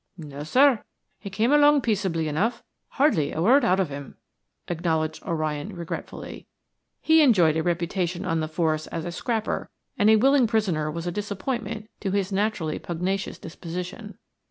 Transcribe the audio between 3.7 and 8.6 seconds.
of him," acknowledged O'Ryan regretfully. He enjoyed a reputation on the